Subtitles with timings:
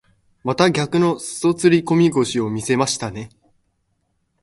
[0.43, 3.29] また逆の袖釣り込み腰を見せましたね。